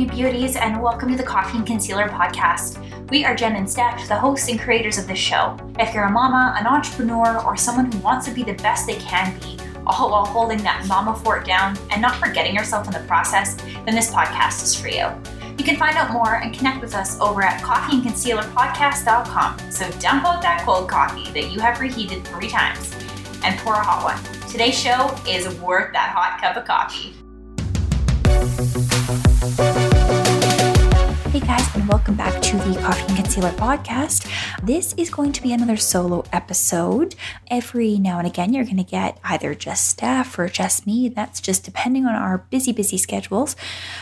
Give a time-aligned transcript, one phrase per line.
[0.00, 2.78] you beauties, and welcome to the Coffee and Concealer podcast.
[3.10, 5.58] We are Jen and Steph, the hosts and creators of this show.
[5.78, 8.94] If you're a mama, an entrepreneur, or someone who wants to be the best they
[8.94, 13.00] can be, all while holding that mama fort down and not forgetting yourself in the
[13.00, 15.06] process, then this podcast is for you.
[15.58, 19.70] You can find out more and connect with us over at coffeeandconcealerpodcast.com.
[19.70, 22.94] So dump out that cold coffee that you have reheated three times
[23.44, 24.16] and pour a hot one.
[24.50, 27.12] Today's show is worth that hot cup of coffee.
[31.30, 34.28] Hey guys, and welcome back to the Coffee and Concealer podcast.
[34.64, 37.14] This is going to be another solo episode.
[37.48, 41.08] Every now and again, you're going to get either just Steph or just me.
[41.08, 43.54] That's just depending on our busy, busy schedules.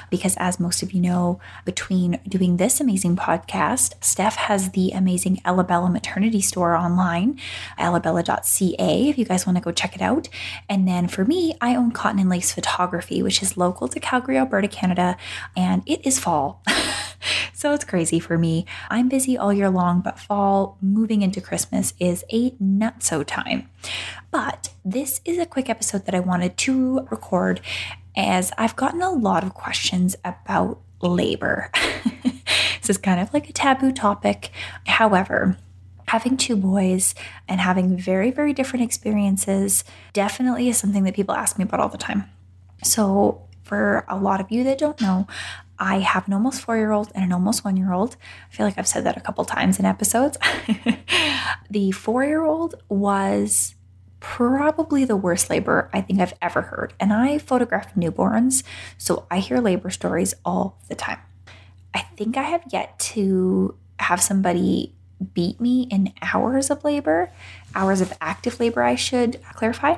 [0.09, 5.37] Because as most of you know, between doing this amazing podcast, Steph has the amazing
[5.45, 7.38] Ellabella maternity store online,
[7.79, 10.30] ellabella.ca, if you guys want to go check it out.
[10.66, 14.38] And then for me, I own Cotton and Lace Photography, which is local to Calgary,
[14.38, 15.18] Alberta, Canada,
[15.54, 16.62] and it is fall.
[17.52, 18.66] so it's crazy for me.
[18.91, 23.69] I'm busy all year long, but fall moving into Christmas is a not so time.
[24.30, 27.61] But this is a quick episode that I wanted to record
[28.16, 31.71] as I've gotten a lot of questions about labor.
[32.24, 34.51] this is kind of like a taboo topic.
[34.87, 35.57] However,
[36.09, 37.15] having two boys
[37.46, 41.89] and having very, very different experiences definitely is something that people ask me about all
[41.89, 42.24] the time.
[42.83, 45.27] So, for a lot of you that don't know,
[45.79, 48.16] I have an almost four year old and an almost one year old.
[48.51, 50.37] I feel like I've said that a couple times in episodes.
[51.71, 53.74] the four year old was
[54.21, 56.93] probably the worst labor I think I've ever heard.
[56.99, 58.65] And I photograph newborns,
[58.96, 61.18] so I hear labor stories all the time.
[61.95, 64.94] I think I have yet to have somebody
[65.34, 67.31] beat me in hours of labor,
[67.75, 69.97] hours of active labor, I should clarify.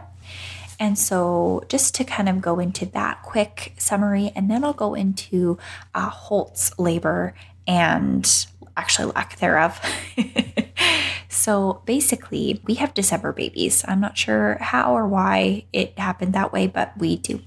[0.80, 4.94] And so, just to kind of go into that quick summary, and then I'll go
[4.94, 5.58] into
[5.94, 7.34] uh, Holt's labor
[7.66, 8.46] and
[8.78, 9.78] actually lack thereof.
[11.28, 13.84] so, basically, we have December babies.
[13.86, 17.42] I'm not sure how or why it happened that way, but we do.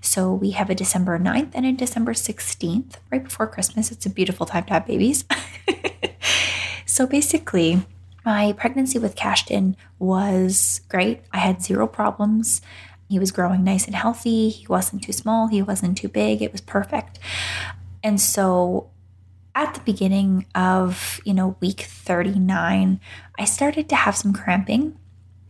[0.00, 3.90] So, we have a December 9th and a December 16th, right before Christmas.
[3.90, 5.24] It's a beautiful time to have babies.
[6.86, 7.82] so, basically,
[8.28, 11.22] my pregnancy with Cashton was great.
[11.32, 12.60] I had zero problems.
[13.08, 14.50] He was growing nice and healthy.
[14.50, 15.46] He wasn't too small.
[15.46, 16.42] He wasn't too big.
[16.42, 17.18] It was perfect.
[18.04, 18.90] And so
[19.54, 23.00] at the beginning of, you know, week 39,
[23.38, 24.98] I started to have some cramping.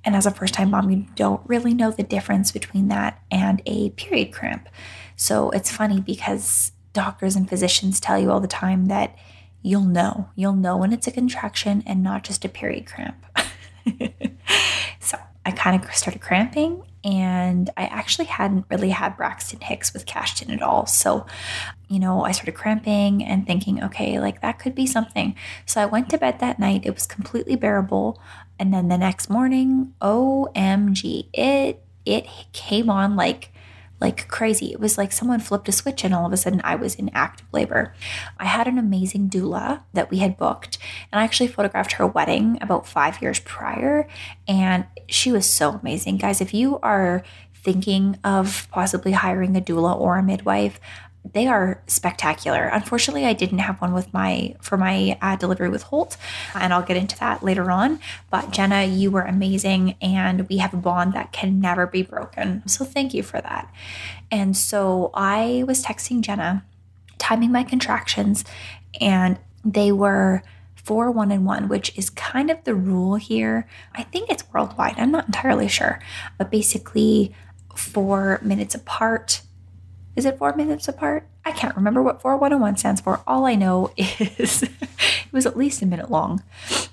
[0.04, 3.60] And as a first time mom, you don't really know the difference between that and
[3.66, 4.68] a period cramp.
[5.16, 9.16] So it's funny because doctors and physicians tell you all the time that
[9.68, 10.30] you'll know.
[10.34, 13.22] You'll know when it's a contraction and not just a period cramp.
[14.98, 20.06] so I kind of started cramping, and I actually hadn't really had Braxton Hicks with
[20.06, 20.86] Cashton at all.
[20.86, 21.26] So,
[21.88, 25.36] you know, I started cramping and thinking, okay, like that could be something.
[25.66, 26.86] So I went to bed that night.
[26.86, 28.18] It was completely bearable.
[28.58, 33.52] And then the next morning, OMG, it it came on like
[34.00, 34.72] like crazy.
[34.72, 37.10] It was like someone flipped a switch and all of a sudden I was in
[37.14, 37.94] active labor.
[38.38, 40.78] I had an amazing doula that we had booked,
[41.10, 44.08] and I actually photographed her wedding about five years prior,
[44.46, 46.18] and she was so amazing.
[46.18, 50.80] Guys, if you are thinking of possibly hiring a doula or a midwife,
[51.32, 52.64] they are spectacular.
[52.64, 56.16] Unfortunately, I didn't have one with my for my uh, delivery with Holt,
[56.54, 58.00] and I'll get into that later on.
[58.30, 62.66] But Jenna, you were amazing, and we have a bond that can never be broken.
[62.66, 63.72] So thank you for that.
[64.30, 66.64] And so I was texting Jenna,
[67.18, 68.44] timing my contractions,
[69.00, 70.42] and they were
[70.74, 73.68] four one and one, which is kind of the rule here.
[73.94, 74.94] I think it's worldwide.
[74.98, 76.00] I'm not entirely sure,
[76.38, 77.34] but basically
[77.74, 79.42] four minutes apart
[80.16, 81.28] is it four minutes apart?
[81.44, 83.20] I can't remember what 4101 stands for.
[83.26, 86.42] All I know is it was at least a minute long.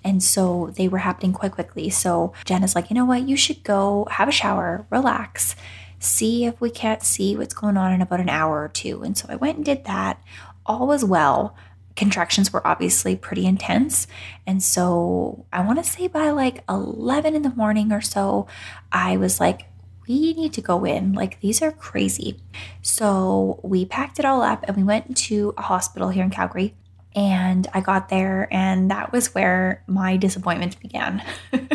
[0.04, 1.90] And so they were happening quite quickly.
[1.90, 3.28] So Jenna's like, you know what?
[3.28, 5.56] You should go have a shower, relax,
[6.00, 9.02] see if we can't see what's going on in about an hour or two.
[9.02, 10.22] And so I went and did that.
[10.66, 11.56] All was well
[11.96, 14.08] contractions were obviously pretty intense.
[14.46, 18.48] And so I want to say by like 11 in the morning or so,
[18.92, 19.68] I was like,
[20.08, 21.14] we need to go in.
[21.14, 22.40] Like, these are crazy.
[22.82, 26.76] So we packed it all up and we went to a hospital here in Calgary.
[27.16, 31.24] And I got there, and that was where my disappointment began,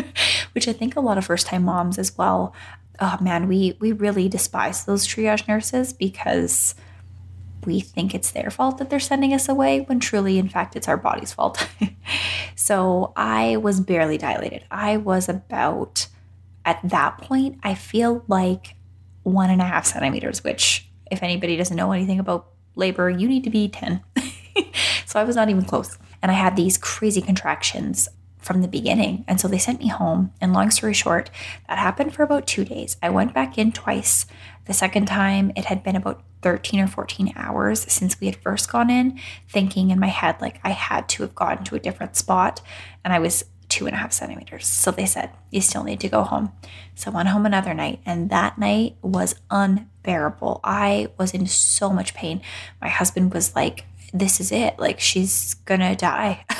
[0.51, 2.53] which I think a lot of first time moms as well.
[2.99, 6.75] Oh man, we we really despise those triage nurses because
[7.65, 10.87] we think it's their fault that they're sending us away when truly, in fact, it's
[10.87, 11.67] our body's fault.
[12.55, 14.65] so I was barely dilated.
[14.69, 16.07] I was about
[16.65, 18.75] at that point, I feel like
[19.23, 23.43] one and a half centimeters, which, if anybody doesn't know anything about labor, you need
[23.43, 24.01] to be 10.
[25.05, 25.97] so I was not even close.
[26.21, 29.23] And I had these crazy contractions from the beginning.
[29.27, 30.33] And so they sent me home.
[30.41, 31.29] And long story short,
[31.67, 32.97] that happened for about two days.
[33.01, 34.25] I went back in twice.
[34.65, 38.71] The second time, it had been about 13 or 14 hours since we had first
[38.71, 42.15] gone in, thinking in my head like I had to have gone to a different
[42.15, 42.61] spot.
[43.03, 44.67] And I was two and a half centimeters.
[44.67, 46.51] So they said, You still need to go home.
[46.93, 48.01] So I went home another night.
[48.05, 50.59] And that night was unbearable.
[50.63, 52.41] I was in so much pain.
[52.81, 54.77] My husband was like, This is it.
[54.77, 56.45] Like, she's to die.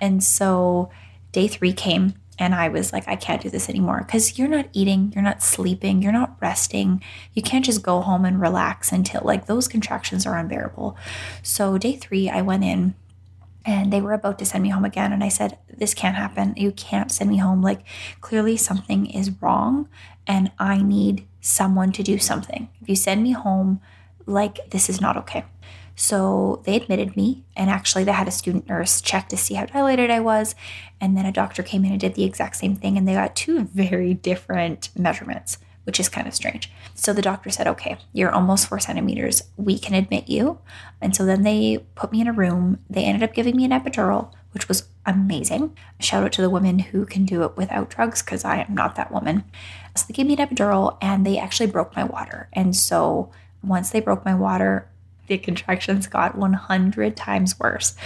[0.00, 0.88] And so
[1.32, 4.68] day three came and I was like, I can't do this anymore because you're not
[4.72, 7.02] eating, you're not sleeping, you're not resting.
[7.34, 10.96] You can't just go home and relax until like those contractions are unbearable.
[11.42, 12.94] So day three, I went in
[13.64, 15.12] and they were about to send me home again.
[15.12, 16.54] And I said, This can't happen.
[16.56, 17.62] You can't send me home.
[17.62, 17.86] Like,
[18.20, 19.88] clearly something is wrong
[20.26, 22.68] and I need someone to do something.
[22.80, 23.80] If you send me home,
[24.26, 25.44] like, this is not okay.
[25.96, 29.66] So they admitted me, and actually, they had a student nurse check to see how
[29.66, 30.54] dilated I was.
[31.00, 33.36] And then a doctor came in and did the exact same thing, and they got
[33.36, 35.58] two very different measurements,
[35.90, 36.70] which is kind of strange.
[36.94, 39.42] So the doctor said, Okay, you're almost four centimeters.
[39.56, 40.60] We can admit you.
[41.00, 42.78] And so then they put me in a room.
[42.88, 45.76] They ended up giving me an epidural, which was amazing.
[45.98, 48.94] Shout out to the women who can do it without drugs because I am not
[48.94, 49.42] that woman.
[49.96, 52.48] So they gave me an epidural and they actually broke my water.
[52.52, 54.86] And so once they broke my water,
[55.26, 57.96] the contractions got 100 times worse.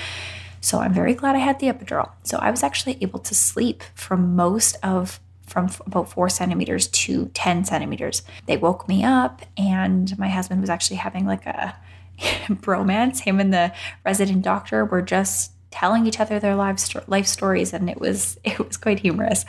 [0.63, 2.13] So I'm very glad I had the epidural.
[2.23, 7.27] So I was actually able to sleep for most of from about four centimeters to
[7.35, 8.23] 10 centimeters.
[8.47, 11.77] They woke me up, and my husband was actually having like a
[12.49, 13.21] bromance.
[13.21, 13.73] Him and the
[14.05, 18.59] resident doctor were just telling each other their life, life stories, and it was it
[18.59, 19.45] was quite humorous.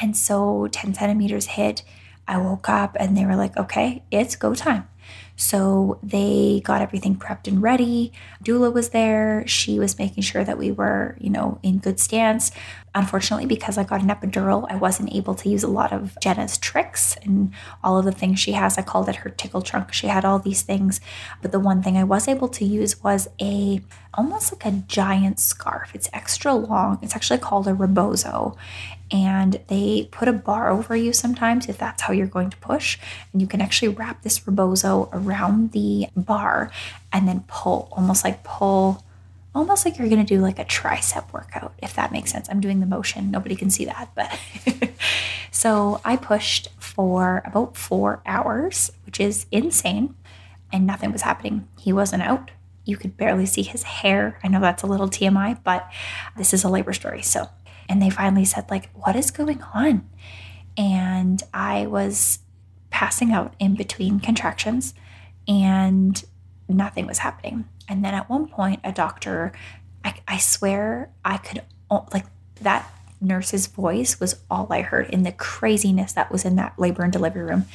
[0.00, 1.82] And so 10 centimeters hit.
[2.28, 4.88] I woke up, and they were like, "Okay, it's go time."
[5.36, 8.12] So they got everything prepped and ready.
[8.44, 9.44] Doula was there.
[9.46, 12.52] She was making sure that we were, you know, in good stance.
[12.94, 16.58] Unfortunately, because I got an epidural, I wasn't able to use a lot of Jenna's
[16.58, 17.52] tricks and
[17.82, 18.76] all of the things she has.
[18.76, 19.94] I called it her tickle trunk.
[19.94, 21.00] She had all these things.
[21.40, 23.80] But the one thing I was able to use was a
[24.14, 25.92] almost like a giant scarf.
[25.94, 26.98] It's extra long.
[27.00, 28.58] It's actually called a rebozo
[29.10, 32.98] and they put a bar over you sometimes if that's how you're going to push.
[33.32, 36.70] And you can actually wrap this rebozo around the bar
[37.12, 39.04] and then pull, almost like pull,
[39.54, 42.48] almost like you're going to do like a tricep workout, if that makes sense.
[42.48, 43.30] I'm doing the motion.
[43.30, 44.38] Nobody can see that, but
[45.50, 50.14] so I pushed for about four hours, which is insane,
[50.72, 51.68] and nothing was happening.
[51.78, 52.50] He wasn't out.
[52.84, 54.38] You could barely see his hair.
[54.42, 55.88] I know that's a little TMI, but
[56.36, 57.22] this is a labor story.
[57.22, 57.48] So
[57.88, 60.08] and they finally said like what is going on
[60.76, 62.40] and i was
[62.90, 64.94] passing out in between contractions
[65.46, 66.24] and
[66.68, 69.52] nothing was happening and then at one point a doctor
[70.04, 71.62] i, I swear i could
[72.12, 72.26] like
[72.60, 72.90] that
[73.20, 77.12] nurse's voice was all i heard in the craziness that was in that labor and
[77.12, 77.66] delivery room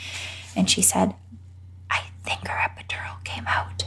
[0.56, 1.15] and she said
[1.89, 3.86] i think her epidural came out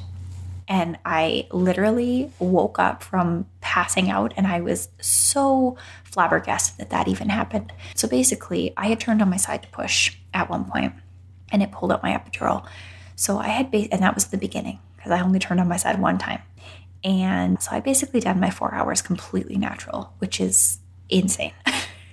[0.70, 7.08] and I literally woke up from passing out and I was so flabbergasted that that
[7.08, 7.72] even happened.
[7.96, 10.92] So basically, I had turned on my side to push at one point
[11.50, 12.64] and it pulled out my epidural.
[13.16, 15.78] So I had, ba- and that was the beginning because I only turned on my
[15.78, 16.42] side one time.
[17.02, 21.54] And so I basically done my four hours completely natural, which is insane.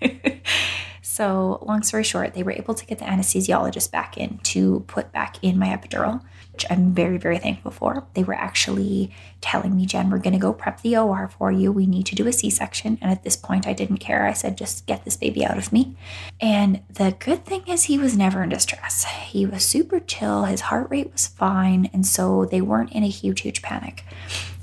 [1.01, 5.12] so, long story short, they were able to get the anesthesiologist back in to put
[5.12, 6.24] back in my epidural
[6.57, 8.07] which I'm very, very thankful for.
[8.15, 9.11] They were actually
[9.41, 11.71] telling me, Jen, we're going to go prep the OR for you.
[11.71, 12.97] We need to do a C section.
[12.99, 14.25] And at this point, I didn't care.
[14.25, 15.95] I said, just get this baby out of me.
[16.41, 19.05] And the good thing is, he was never in distress.
[19.27, 20.45] He was super chill.
[20.45, 21.91] His heart rate was fine.
[21.93, 24.03] And so they weren't in a huge, huge panic.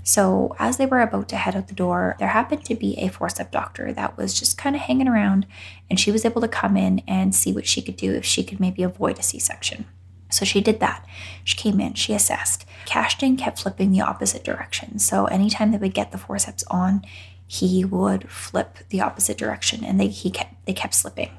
[0.02, 3.08] So, as they were about to head out the door, there happened to be a
[3.08, 5.46] forceps doctor that was just kind of hanging around,
[5.88, 8.44] and she was able to come in and see what she could do if she
[8.44, 9.86] could maybe avoid a C section.
[10.31, 11.07] So she did that.
[11.45, 12.64] She came in, she assessed.
[12.87, 14.99] Cashton kept flipping the opposite direction.
[14.99, 17.02] So anytime they would get the forceps on,
[17.47, 21.31] he would flip the opposite direction and they he kept they kept slipping.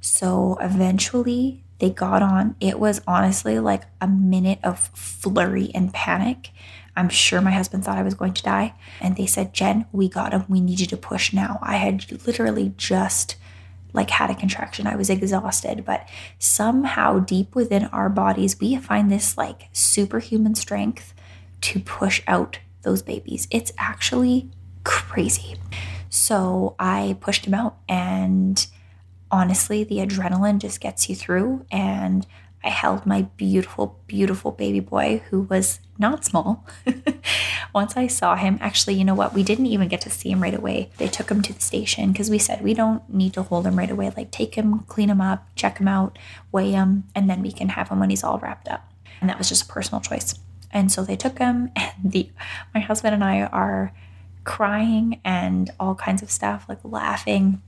[0.00, 2.56] So eventually they got on.
[2.60, 6.50] It was honestly like a minute of flurry and panic.
[6.96, 8.74] I'm sure my husband thought I was going to die.
[9.00, 10.44] And they said, Jen, we got him.
[10.48, 11.58] We need you to push now.
[11.60, 13.36] I had literally just
[13.94, 14.86] like had a contraction.
[14.86, 16.06] I was exhausted, but
[16.38, 21.14] somehow deep within our bodies, we find this like superhuman strength
[21.62, 23.48] to push out those babies.
[23.50, 24.50] It's actually
[24.82, 25.56] crazy.
[26.10, 28.66] So I pushed him out, and
[29.30, 31.64] honestly, the adrenaline just gets you through.
[31.72, 32.26] And
[32.64, 36.66] I held my beautiful, beautiful baby boy who was not small.
[37.74, 39.34] Once I saw him, actually, you know what?
[39.34, 40.90] We didn't even get to see him right away.
[40.96, 43.76] They took him to the station because we said we don't need to hold him
[43.76, 44.10] right away.
[44.16, 46.18] Like, take him, clean him up, check him out,
[46.52, 48.90] weigh him, and then we can have him when he's all wrapped up.
[49.20, 50.34] And that was just a personal choice.
[50.70, 52.30] And so they took him, and the
[52.74, 53.92] my husband and I are
[54.44, 57.60] crying and all kinds of stuff, like laughing.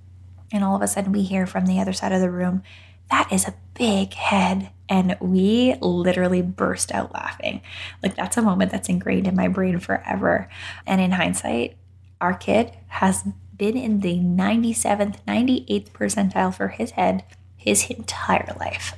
[0.52, 2.62] And all of a sudden, we hear from the other side of the room,
[3.10, 4.70] that is a big head.
[4.88, 7.60] And we literally burst out laughing.
[8.02, 10.48] Like, that's a moment that's ingrained in my brain forever.
[10.86, 11.76] And in hindsight,
[12.20, 13.24] our kid has
[13.56, 17.24] been in the 97th, 98th percentile for his head
[17.56, 18.94] his entire life.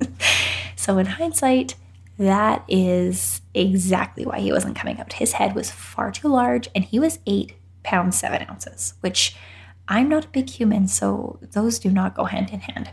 [0.76, 1.74] so, in hindsight,
[2.18, 5.14] that is exactly why he wasn't coming out.
[5.14, 9.36] His head was far too large and he was eight pounds, seven ounces, which
[9.88, 12.90] I'm not a big human, so those do not go hand in hand.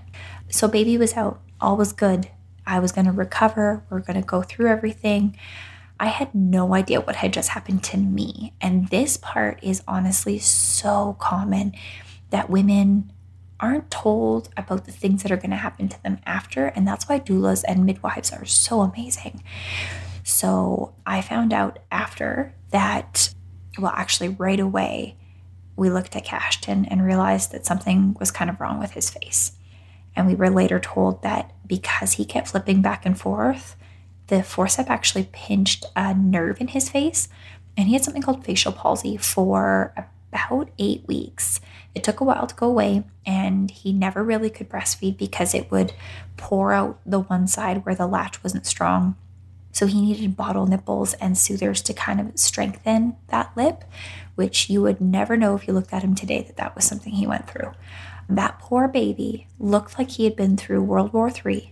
[0.49, 2.29] So, baby was out, all was good.
[2.65, 5.37] I was going to recover, we are going to go through everything.
[5.99, 8.53] I had no idea what had just happened to me.
[8.61, 11.73] And this part is honestly so common
[12.29, 13.11] that women
[13.59, 16.67] aren't told about the things that are going to happen to them after.
[16.67, 19.43] And that's why doulas and midwives are so amazing.
[20.23, 23.33] So I found out after that,
[23.77, 25.15] well, actually, right away,
[25.75, 29.53] we looked at Cashton and realized that something was kind of wrong with his face.
[30.15, 33.75] And we were later told that because he kept flipping back and forth,
[34.27, 37.27] the forceps actually pinched a nerve in his face.
[37.75, 39.93] And he had something called facial palsy for
[40.31, 41.59] about eight weeks.
[41.95, 45.71] It took a while to go away, and he never really could breastfeed because it
[45.71, 45.93] would
[46.37, 49.15] pour out the one side where the latch wasn't strong.
[49.71, 53.83] So he needed bottle nipples and soothers to kind of strengthen that lip,
[54.35, 57.13] which you would never know if you looked at him today that that was something
[57.13, 57.71] he went through.
[58.29, 61.71] That poor baby looked like he had been through World War III.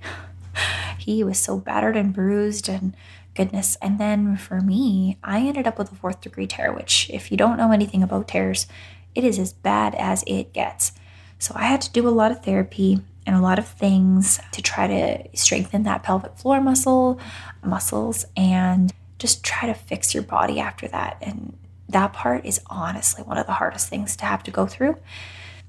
[0.97, 2.95] he was so battered and bruised and
[3.35, 3.77] goodness.
[3.81, 7.37] And then for me, I ended up with a fourth degree tear, which, if you
[7.37, 8.67] don't know anything about tears,
[9.15, 10.93] it is as bad as it gets.
[11.39, 14.61] So I had to do a lot of therapy and a lot of things to
[14.61, 17.19] try to strengthen that pelvic floor muscle,
[17.63, 21.17] muscles, and just try to fix your body after that.
[21.21, 21.57] And
[21.89, 24.97] that part is honestly one of the hardest things to have to go through.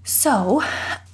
[0.04, 0.62] So,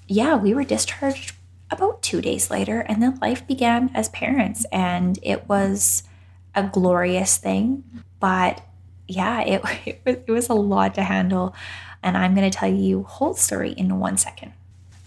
[0.07, 1.35] yeah, we were discharged
[1.71, 6.03] about two days later, and then life began as parents, and it was
[6.55, 7.85] a glorious thing.
[8.21, 8.63] But
[9.07, 11.55] yeah, it, it, was, it was a lot to handle.
[12.03, 14.53] And I'm going to tell you Holt's story in one second.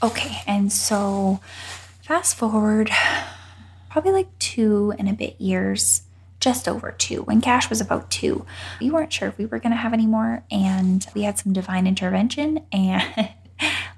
[0.04, 1.40] Okay, and so
[2.02, 2.92] fast forward
[3.90, 6.04] probably like two and a bit years,
[6.40, 8.46] just over two, when Cash was about two.
[8.80, 11.54] We weren't sure if we were going to have any more, and we had some
[11.54, 13.30] divine intervention, and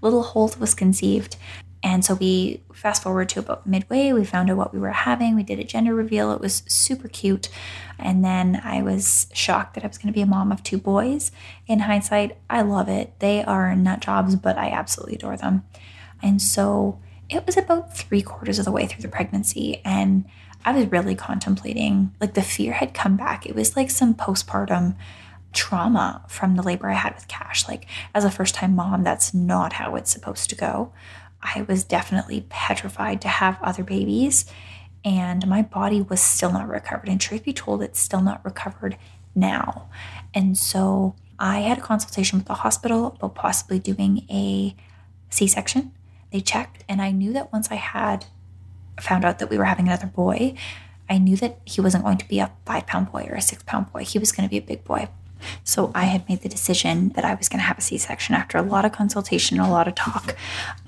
[0.04, 1.38] little Holt was conceived.
[1.86, 5.36] And so we fast forward to about midway, we found out what we were having.
[5.36, 6.32] We did a gender reveal.
[6.32, 7.50] It was super cute.
[8.00, 10.78] And then I was shocked that I was going to be a mom of two
[10.78, 11.32] boys.
[11.68, 13.20] In hindsight, I love it.
[13.20, 15.64] They are nut jobs, but I absolutely adore them.
[16.22, 19.82] And so it was about three quarters of the way through the pregnancy.
[19.84, 20.24] And
[20.64, 23.46] I was really contemplating, like the fear had come back.
[23.46, 24.96] It was like some postpartum
[25.54, 27.68] trauma from the labor I had with Cash.
[27.68, 30.92] Like, as a first time mom, that's not how it's supposed to go.
[31.42, 34.46] I was definitely petrified to have other babies,
[35.04, 37.10] and my body was still not recovered.
[37.10, 38.98] And truth be told, it's still not recovered
[39.36, 39.90] now.
[40.34, 44.76] And so I had a consultation with the hospital about possibly doing a
[45.30, 45.92] C section.
[46.32, 48.26] They checked, and I knew that once I had
[49.00, 50.56] found out that we were having another boy,
[51.10, 53.62] I knew that he wasn't going to be a five pound boy or a six
[53.64, 54.04] pound boy.
[54.04, 55.10] He was going to be a big boy.
[55.64, 58.36] So I had made the decision that I was going to have a C section
[58.36, 60.36] after a lot of consultation, and a lot of talk.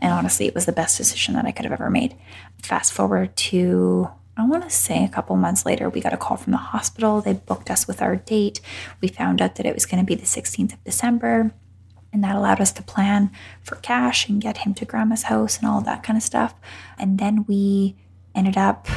[0.01, 2.15] And honestly, it was the best decision that I could have ever made.
[2.61, 6.35] Fast forward to I want to say a couple months later, we got a call
[6.35, 7.21] from the hospital.
[7.21, 8.59] They booked us with our date.
[8.99, 11.53] We found out that it was going to be the 16th of December.
[12.11, 13.31] And that allowed us to plan
[13.61, 16.53] for Cash and get him to grandma's house and all that kind of stuff.
[16.97, 17.95] And then we
[18.33, 18.87] ended up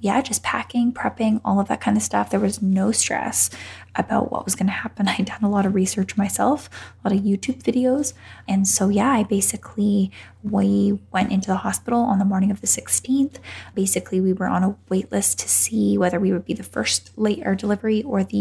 [0.00, 2.30] yeah, just packing, prepping, all of that kind of stuff.
[2.30, 3.50] There was no stress
[3.96, 5.08] about what was going to happen.
[5.08, 6.70] I'd done a lot of research myself,
[7.04, 8.12] a lot of YouTube videos.
[8.46, 10.12] And so, yeah, I basically,
[10.44, 13.36] we went into the hospital on the morning of the 16th.
[13.74, 17.10] Basically, we were on a wait list to see whether we would be the first
[17.18, 18.36] late or delivery or the,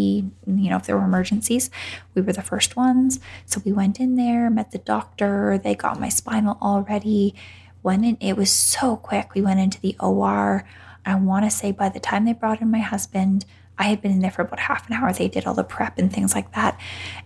[0.46, 1.72] you know, if there were emergencies.
[2.14, 3.20] We were the first ones.
[3.46, 5.58] So we went in there, met the doctor.
[5.58, 7.34] They got my spinal already.
[7.82, 9.34] Went in, it was so quick.
[9.34, 10.64] We went into the OR
[11.08, 13.46] I want to say by the time they brought in my husband,
[13.80, 15.14] I had been in there for about half an hour.
[15.14, 16.80] They did all the prep and things like that.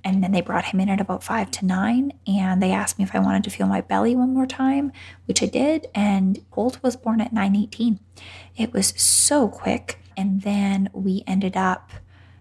[0.03, 2.13] And then they brought him in at about five to nine.
[2.27, 4.91] And they asked me if I wanted to feel my belly one more time,
[5.25, 5.87] which I did.
[5.95, 7.99] And Holt was born at 918.
[8.55, 9.99] It was so quick.
[10.15, 11.91] And then we ended up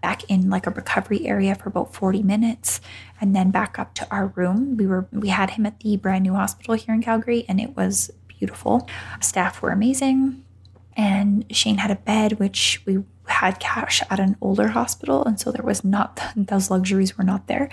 [0.01, 2.81] back in like a recovery area for about 40 minutes
[3.19, 4.75] and then back up to our room.
[4.75, 7.77] We were we had him at the brand new hospital here in Calgary and it
[7.77, 8.89] was beautiful.
[9.21, 10.43] Staff were amazing.
[11.01, 15.51] And Shane had a bed which we had Cash at an older hospital and so
[15.51, 17.69] there was not those luxuries were not there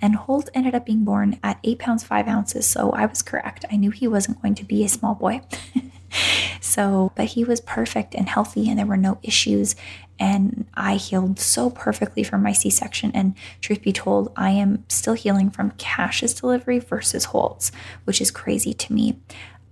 [0.00, 3.64] and holt ended up being born at eight pounds five ounces so i was correct
[3.72, 5.40] i knew he wasn't going to be a small boy
[6.60, 9.74] so but he was perfect and healthy and there were no issues
[10.22, 13.10] and I healed so perfectly from my C section.
[13.12, 17.72] And truth be told, I am still healing from Cash's delivery versus Holt's,
[18.04, 19.18] which is crazy to me.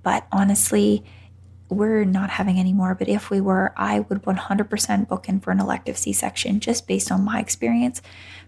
[0.03, 1.05] But honestly,
[1.71, 2.95] we're not having any more.
[2.95, 6.87] But if we were, I would 100% book in for an elective C section just
[6.87, 8.03] based on my experience.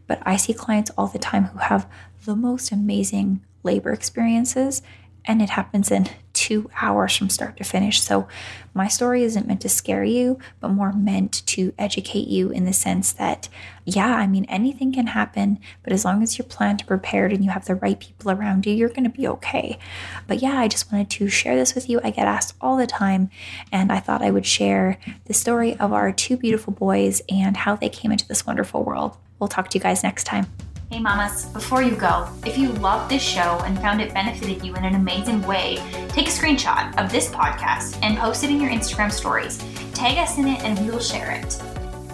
[0.07, 1.89] But I see clients all the time who have
[2.25, 4.83] the most amazing labor experiences
[5.25, 6.09] and it happens in
[6.43, 8.03] two hours from start to finish.
[8.03, 8.27] So,
[8.75, 12.73] my story isn't meant to scare you, but more meant to educate you in the
[12.73, 13.49] sense that,
[13.85, 17.45] yeah, I mean, anything can happen, but as long as you're planned and prepared and
[17.45, 19.79] you have the right people around you, you're going to be okay.
[20.27, 22.01] But yeah, I just wanted to share this with you.
[22.03, 23.31] I get asked all the time,
[23.71, 27.77] and I thought I would share the story of our two beautiful boys and how
[27.77, 29.17] they came into this wonderful world.
[29.39, 30.47] We'll talk to you guys next time.
[30.93, 34.75] Hey mamas, before you go, if you loved this show and found it benefited you
[34.77, 35.77] in an amazing way,
[36.11, 39.57] take a screenshot of this podcast and post it in your Instagram stories.
[39.95, 41.59] Tag us in it and we will share it.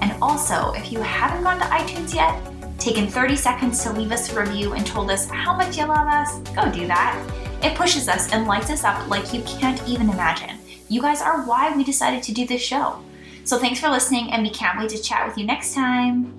[0.00, 2.40] And also, if you haven't gone to iTunes yet,
[2.78, 6.06] taken 30 seconds to leave us a review and told us how much you love
[6.06, 7.20] us, go do that.
[7.64, 10.56] It pushes us and lights us up like you can't even imagine.
[10.88, 13.02] You guys are why we decided to do this show.
[13.42, 16.37] So thanks for listening, and we can't wait to chat with you next time.